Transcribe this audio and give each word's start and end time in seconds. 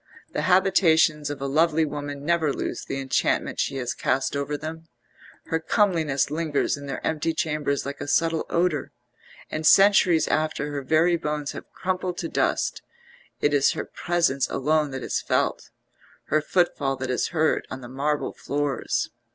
The 0.33 0.41
habitations 0.41 1.29
of 1.29 1.39
a 1.39 1.45
lovely 1.45 1.85
woman 1.85 2.25
never 2.25 2.51
lose 2.51 2.85
the 2.85 2.99
enchantment 2.99 3.59
she 3.59 3.75
has 3.75 3.93
cast 3.93 4.35
over 4.35 4.57
them, 4.57 4.85
her 5.45 5.59
comeliness 5.59 6.31
lingers 6.31 6.75
in 6.75 6.87
their 6.87 7.05
empty 7.05 7.35
chambers 7.35 7.85
like 7.85 8.01
a 8.01 8.07
subtle 8.07 8.47
odour; 8.49 8.91
and 9.51 9.63
centuries 9.63 10.27
after 10.27 10.71
her 10.71 10.81
very 10.81 11.17
bones 11.17 11.51
have 11.51 11.69
crumbled 11.71 12.17
to 12.17 12.27
dust 12.29 12.81
it 13.41 13.53
is 13.53 13.73
her 13.73 13.85
presence 13.85 14.49
alone 14.49 14.89
that 14.89 15.03
is 15.03 15.21
felt, 15.21 15.69
her 16.29 16.41
footfall 16.41 16.95
that 16.95 17.11
is 17.11 17.27
heard 17.27 17.67
on 17.69 17.81
the 17.81 17.87
marble 17.87 18.33
floors. 18.33 19.11